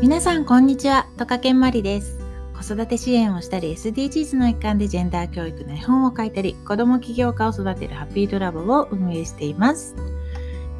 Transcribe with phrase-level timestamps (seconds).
[0.00, 2.20] 皆さんこんにちは、とかけんまりです。
[2.54, 9.96] 子育て支援をしたり、SDGs の一環でジェンダー教育の絵本を書いたり、子供起業家を育てるハッピードラボを運営しています。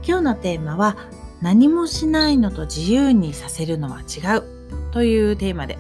[0.07, 0.97] 今日のテーマは、
[1.43, 4.45] 何もしないのと自由にさせるのは違う
[4.93, 5.79] というテーマで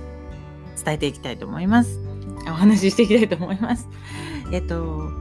[0.85, 2.01] 伝えていきたいと思います。
[2.49, 3.89] お話ししていきたいと思います。
[4.51, 5.13] えっと、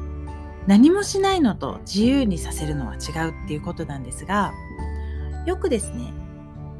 [0.65, 4.53] 何もしないのと自由にさせるのは違うっていうことなんですが、
[5.45, 6.11] よくですね、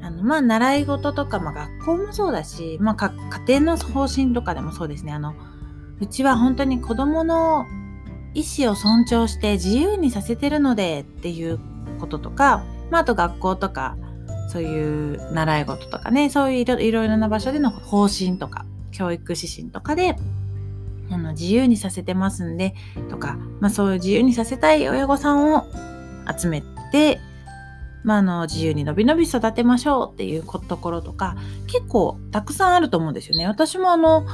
[0.02, 3.10] あの、まあ、習い事とか、まあ、学校もそうだし、まあ、
[3.46, 5.12] 家庭の方針とかでもそうですね。
[5.12, 5.34] あの、
[6.00, 7.66] うちは本当に子供の
[8.34, 11.60] 意思を尊重して自由にさせてるのでっていう
[12.00, 13.98] こととか、まあ、あと学校とか、
[14.50, 20.16] そういう習い事とかね、そういういろいろな場所での方針とか、教育指針とかで、
[21.12, 22.73] あの、自由にさせてますんで、
[23.09, 25.66] とか、まあ、そういう自由にさせたい親御さんを
[26.40, 26.62] 集め
[26.92, 27.20] て、
[28.04, 31.36] まあ、あの自由にのびのび育てましょうっていうところとか
[31.67, 33.48] 結構たくさんあると思うんですよね。
[33.48, 34.26] 私もあの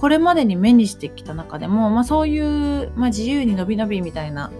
[0.00, 4.50] これまでに目にしてきた中でも、まあ、そういう、まあ、自由にのびのびみたいな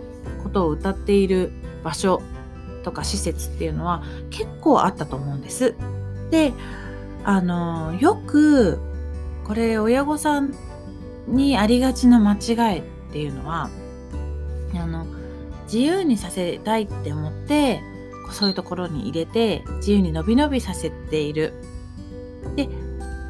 [0.43, 1.51] ことを歌っている
[1.83, 2.23] 場所
[2.83, 5.75] とか施設っていうのは結構あったと思うんです。
[6.31, 6.53] で
[7.25, 8.79] あのよく
[9.45, 10.55] これ親御さん
[11.27, 13.69] にありがちな間違いっていうのは
[14.75, 15.07] あの
[15.65, 17.83] 自由にさせたいって思って
[18.33, 21.55] そういうところに入れて自由にのびのびさせている。
[22.57, 22.69] で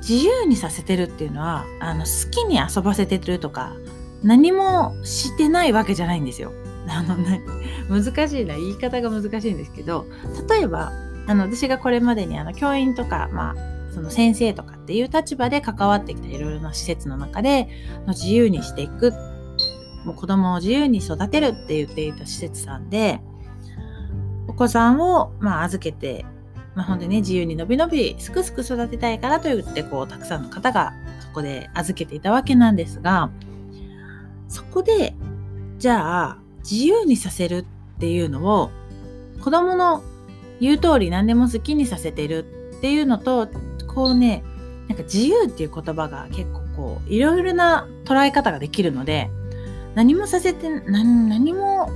[0.01, 3.75] 自由にさせてるっていうのはあの好きに遊ばせてるとか
[4.23, 6.53] 何もしてないわけじゃないんですよ。
[6.89, 7.43] あのね
[7.89, 10.07] 難しいな言い方が難しいんですけど
[10.49, 10.93] 例えば
[11.27, 17.69] あの私がこれまでにあの教員とか、まあ、その先生とかっていう立場で関わってきたいろいろな施設の中で
[18.09, 19.13] 自由にしていく
[20.05, 23.21] もう子供を自由に育てるって言っていた施設さんで
[24.51, 26.27] お子さんを、まあ、預けて、
[26.75, 33.31] まあ、ほんでね、自由にのびのび、すくすく育てたいからと言って、こう、たくさんの方がそこで預けていたわけなんですが、
[34.49, 35.15] そこで、
[35.79, 36.39] じゃあ、
[36.69, 38.73] 自由にさせるっていうのを、
[39.41, 40.03] 子供の
[40.61, 42.45] 言う通り何でも好きにさせてる
[42.77, 43.49] っていうのと、
[43.87, 44.43] こうね、
[44.89, 49.31] なんか自由っていう言葉が結構こう、いろいろな捉え方ができるので、
[49.95, 51.89] 何もさせて、何何も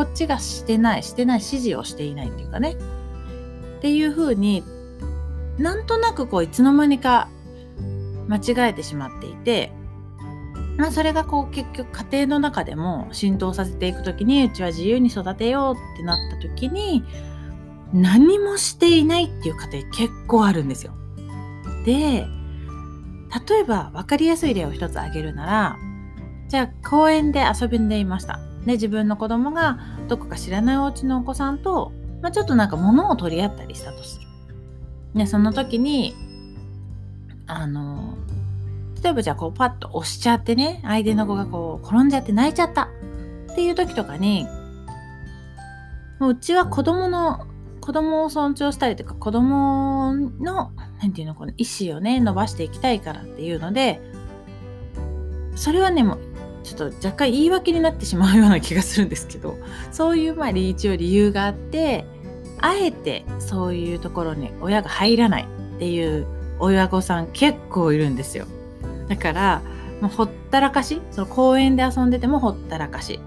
[0.00, 2.74] こっちがしてない、してない指示をしていないっていうかね。
[3.78, 4.64] っていうふうに
[5.58, 7.28] なんとなくこういつの間にか
[8.26, 9.74] 間違えてしまっていて、
[10.78, 17.04] まあそれがこう結局家庭の中でも浸透させていくときにうちは自由に育てようってなったときに
[17.92, 20.94] 何もしていないっていう家庭結構あるんですよ。
[21.84, 21.92] で、
[23.48, 25.76] 例えば分かりやすい例を一つ挙げるなら、
[26.48, 28.40] じゃあ公園で遊びんでいました。
[28.66, 29.78] で自分の子供が
[30.08, 34.26] どこか知らないお家のお子さんと、まあ、ちょっとなんか物を取り合ったりしたとする。
[35.14, 36.14] でその時に
[37.46, 38.16] あの
[39.02, 42.88] 例えばじゃあこうパッと押しちゃってね相手の子がこう転んじゃって泣いちゃった
[43.50, 44.46] っていう時とかに
[46.20, 47.46] もううちは子供の
[47.80, 54.00] 子供を尊重したりとか子供の何て言うのこの意思をね伸ばしていきたいからっていうので
[55.56, 56.20] それはねもう
[56.62, 59.58] ちょっと若干言い訳になってしまうような気がするんですけど
[59.92, 62.04] そういうまあ一応理由があって
[62.60, 66.26] あえてそういうところに親が入らないっていう
[66.58, 68.46] 親御さん結構いるんですよ。
[69.08, 69.62] だから
[70.00, 73.20] もうほったらかしその公園で遊んでてもほったらかし。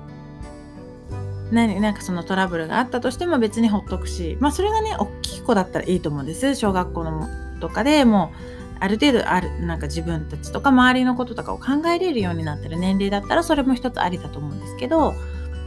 [1.51, 6.55] 何なんかそのトラブルがあったとしても別にほっとくしまあそれがね大きい子だったらいいと思うんです。
[6.55, 7.27] 小学校の
[7.59, 15.13] とかでもうある程度あるなんか自分たちとか周りのこととかを考えれるようになってる年齢だったらそれも一つありだと思うんですけど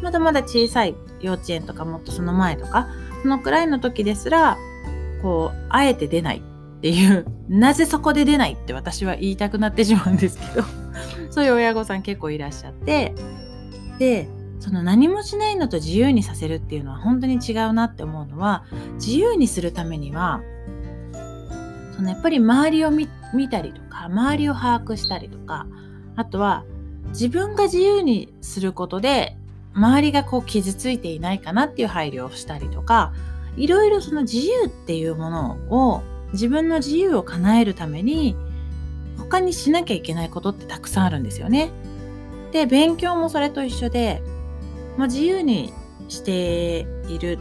[0.03, 2.89] まだまだ小さい幼稚園とかもっとその前とか
[3.23, 4.59] そのくらいの時ですら
[5.23, 6.43] こうあえて出ない
[6.79, 10.67] っていう なぜそこで出ないって私は言いたくなってしまうんですけど
[11.33, 13.15] そういう親御さん結構いらっしゃって
[13.99, 14.29] で
[14.61, 18.65] その何もしないのと自由にさせるっていうのは本当に違うなって思うのは
[18.97, 20.43] 自由にするためには
[21.97, 23.09] そのやっぱり周りを見
[23.51, 25.67] たりとか周りを把握したりとか
[26.15, 26.65] あとは
[27.09, 29.37] 自分が自由にすることで
[29.75, 33.13] 周りがこう傷ついていないかなっていう配慮をしたりとか
[33.57, 36.03] いろいろその自由っていうものを
[36.33, 38.37] 自分の自由を叶えるために
[39.19, 41.71] 他にしなきゃいけないことってたくさんあるんですよね。
[42.53, 44.23] で勉強もそれと一緒で、
[44.97, 45.73] まあ、自由に
[46.09, 47.39] している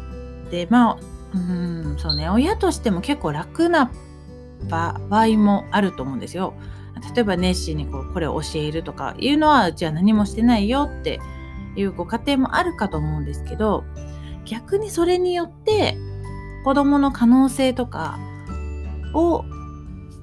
[0.48, 0.98] ってまあ
[1.34, 3.92] うんそうね親としても結構楽な
[4.70, 6.54] 場合もあると思うんですよ。
[7.14, 11.20] 例えば熱心にこうこれを教えるとかいうのはうちは何もしてないよって
[11.76, 13.84] いうご家庭もあるかと思うんですけど
[14.46, 15.98] 逆にそれによって
[16.64, 18.18] 子どもの可能性とか
[19.14, 19.44] を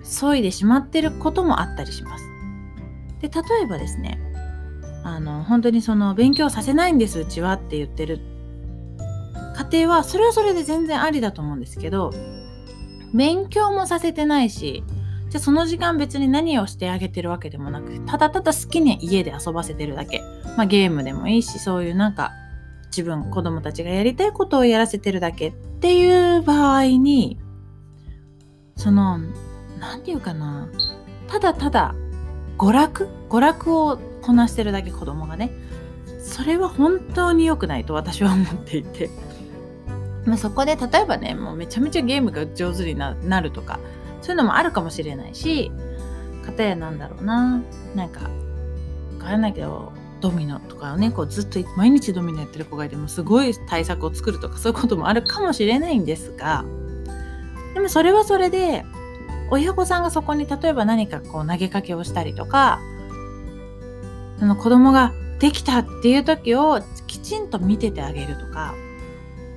[0.02, 2.24] 削いでしまってることもあったりします。
[3.20, 4.18] で例えばですね
[5.04, 8.20] あの本当にその勉強させないんですうちはって言ってる
[9.70, 12.10] 家庭はそれはそれで全然ありだと思うんですけど
[13.14, 14.84] 勉強もさせてないし
[15.28, 20.20] じゃあその時間別に何をしてあげてるわけでもなくただただ好きに家で遊ばせてるだけ、
[20.56, 22.32] まあ、ゲームでもいいしそういうなんか
[22.86, 27.38] 自分子供たちがやりたいことをやらせてるだけっていう場合に
[28.76, 29.18] その
[29.78, 30.68] 何て言うかな
[31.28, 31.94] ただただ
[32.58, 35.50] 娯楽娯楽をこなしてるだけ子供がね
[36.22, 39.10] それは本当に良くないと私は思っていて、
[40.24, 43.80] まあ、そこで例えばねもうめちゃめちゃゲームが上手になるとか
[44.20, 45.72] そういうのもあるかもしれないし
[46.46, 47.62] 片やなんだろうな
[47.94, 48.30] なんか
[49.12, 56.64] 分からないけどドミノとかをねこうずっと毎日ドミノやってる子がいてもすごい対策を作るとかそういうこともあるかもしれないんですが
[57.74, 58.84] でもそれはそれで
[59.50, 62.80] 親御さんがそこに例えば何かこう投げかけをしたりとか
[64.38, 68.74] その子供ができたっていう時をきちんと見ててあげるとか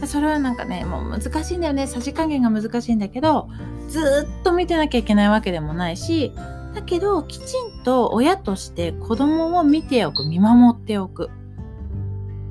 [0.03, 1.87] それはなんかねもう難しいんだよね。
[1.87, 3.49] さじ加減が難しいんだけど
[3.89, 6.33] ずっと見てなきゃいけないわけでもないし
[6.73, 11.29] だけどきちんと親として子供を見ておく見守っておく。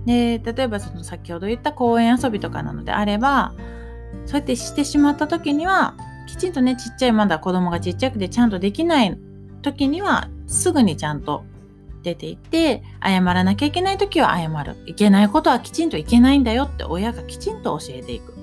[0.07, 3.55] で例えばその先ほど言った公園遊びとかなのであれば
[4.27, 5.95] そうやってしてしまった時には
[6.27, 9.19] きちんとねちっちゃいまだ子供がちっちゃくてちゃんとできない
[9.63, 11.45] 時にはすぐにちゃんと
[12.05, 14.77] 出ていって謝らなきゃいけない時は謝る。
[14.87, 18.35] いけないことはきちんといけないんだよって親がきちんと教えていく。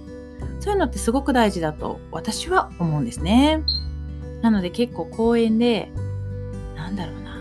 [0.60, 3.64] そういうのってすごく大事だと私は思うんですね。
[4.42, 5.92] なので結構公園で
[6.76, 7.38] なんだろうな。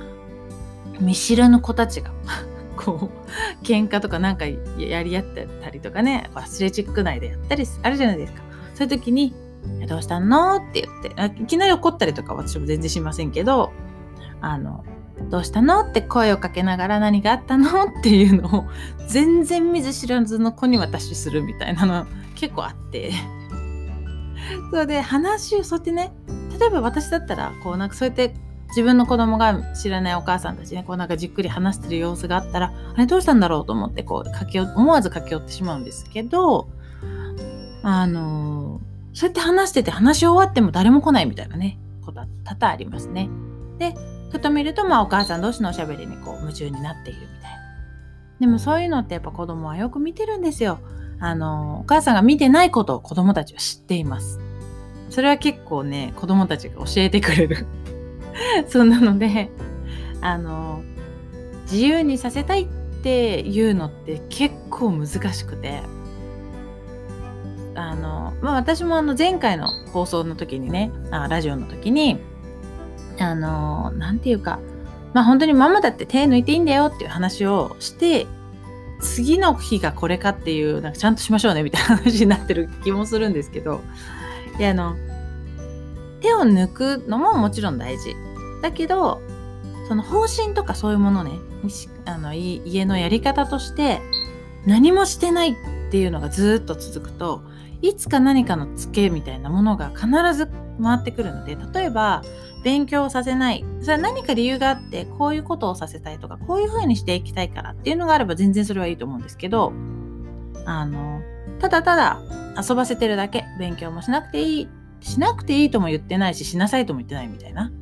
[1.01, 2.13] 見知らぬ子たちが
[2.77, 8.43] こう喧嘩とかなんかやり合ってたりとかねアスレチック内でやったりあるじゃないですか。
[8.75, 9.35] そういう時に
[9.89, 10.57] どうしたの？
[10.57, 13.73] って言って、いきなり怒ったりとか私も全然しませんけど、
[14.41, 14.85] あの、
[15.29, 15.81] どうしたの？
[15.81, 17.85] って声をかけながら何があったの？
[17.85, 18.65] っていうのを
[19.09, 23.13] 全然見ず知らずの子に私するみたいなの 結構あって。
[24.71, 26.13] それで話をそうやってね、
[26.59, 28.35] 例えば私だったら、こうなんかそうやって
[28.69, 36.69] 自分の子供が知らないお母さんたちね、こうなんかじっくり話してる様子があったら、あれどうしたんだろうと思ってこう駆け思わず駆け寄ってしまうんですけど、
[37.83, 38.81] あの
[39.13, 43.29] そうやって話してて話し終わっても誰も来ないみたいなね、ことは多々ありますね。
[43.79, 43.95] で、
[44.31, 47.61] ふと見ると、まあお母さん同士のおしゃべりにこう夢中になっているみたいな。
[48.41, 50.79] でもそういうのってやっぱ子供はよく見てるんですよ。
[51.19, 54.41] あの、お母さんが見てないことを子供たちは知っています。
[55.11, 57.67] それは結構ね、子供たちが教えてくれる。
[58.69, 59.51] そうなので、
[60.23, 60.83] あの、
[61.71, 62.67] 自由にさせたいっ
[63.03, 65.83] ていうのって結構難しくて、
[67.75, 72.19] あの、まあ、私もあの前回の放送の時にねあラジオの時に
[73.23, 74.59] あの何て言うか
[75.13, 78.27] まあ本当にママだって手抜いていいんだよっていう話をして
[79.01, 83.81] 次の日がこれかっていうなんかちゃんとしましょうねみたいな話になってる気もするんですけど。
[84.59, 84.95] であの
[86.21, 88.15] 手を抜くのももちろん大事。
[88.63, 89.23] だけど
[89.89, 91.33] その方針とかそういうものね
[92.05, 94.01] あの家のやり方として
[94.67, 95.55] 何もしてないっ
[95.91, 97.43] ていうのがずっと続くと
[97.81, 100.50] いつか何かのツケみたいなものが必ず
[100.83, 102.23] 回ってくるので例えば
[102.63, 103.65] 勉強させない。
[103.81, 109.73] それは何か理由があってこういうことをさせたいとかこういうふうにしていきたいからっていうのがあれば全然それはいいと思うんですけど
[110.67, 111.23] あの
[111.59, 112.21] ただただ
[112.69, 114.69] 遊ばせてるだけ勉強もしなくていい
[115.01, 117.73] しなくていいとも言ってないししなさいとも言ってないみたいな。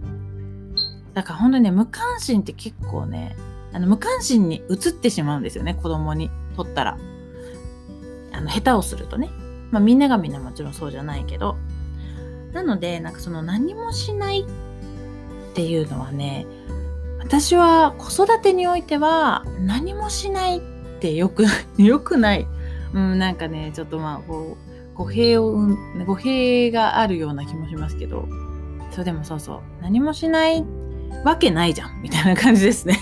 [1.15, 3.37] だから本当にね無関心って結構ね
[3.73, 6.99] あの無関心に移ってしまうんですよね子供にとったら。
[8.33, 9.31] あの下手をするとね。
[9.73, 11.57] まあみんながみんなもちろんそうじゃないけど。
[12.53, 14.45] なので、なんかその何もしないっ
[15.55, 16.47] ていうのはね、
[17.19, 20.61] 私は子育てにおいては何もしないっ
[21.01, 21.45] てよく、
[21.77, 22.47] よくない。
[22.95, 24.57] うん、なんかね、ちょっとまあ、こ
[24.95, 25.69] う、語弊を、
[26.07, 28.27] 語弊があるような気もしますけど、
[28.91, 30.65] そうでもそうそう、何もしない
[31.25, 32.99] わけないじゃん、みたいな感じですね。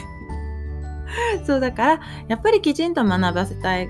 [1.46, 3.88] そうだから、やっぱりきちんと学ばせたい、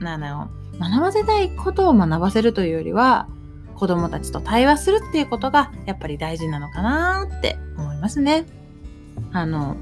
[0.00, 3.28] なの、学ばせたいことを学ばせるというよりは
[3.82, 8.46] 子供たちと対話するっていうことがやっぱり大事なのかなって思いますね。
[9.32, 9.76] あの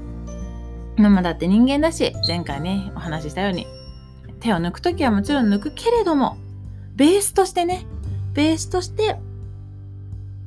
[0.97, 3.67] ママだって人間だし前回ねお話ししたように
[4.39, 6.37] 手を抜く時はもちろん抜くけれども
[6.95, 7.85] ベースとしてね
[8.33, 9.17] ベースとして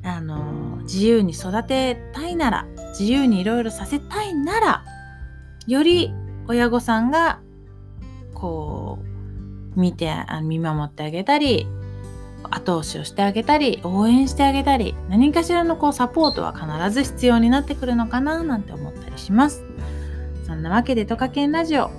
[0.03, 2.67] あの自由に育てたいなら
[2.99, 4.83] 自由にいろいろさせたいなら
[5.65, 6.13] より
[6.49, 7.39] 親御さんが
[8.33, 8.99] こ
[9.77, 11.69] う見て見守ってあげたり
[12.65, 19.63] 後押しをしてあげたり応援してあげたり何かしらのこうサポートは必ず必要になってくるのかななんて思ったりします。
[20.45, 21.91] そんなわけでトカケンラジオ。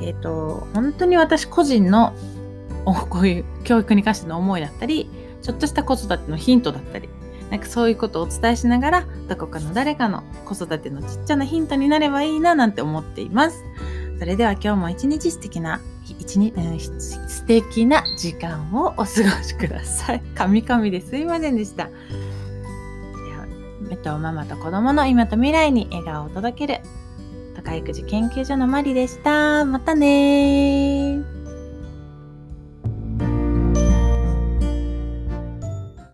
[0.00, 2.14] えっ、ー、と本当に私個人の
[2.84, 5.10] こういう教育に関しての思いだったり
[5.42, 7.10] ちょっとした子育てのヒントだったり
[7.50, 13.64] なんかそういうことをお伝えしながらどこかの誰かの子育てのちっちゃなヒントになればいいななんて思っています。
[14.18, 15.80] それでは今日も一日素敵な
[16.18, 19.06] 一日、うん、素敵な時間をお過ご
[19.42, 20.20] しください。
[20.34, 21.86] カミカミですいませんでした。
[21.86, 23.46] では、
[23.90, 26.80] えっと、ママと子供の今と未来に笑顔を届ける、
[27.54, 29.64] 都会育児研究所のマリでした。
[29.64, 31.39] またね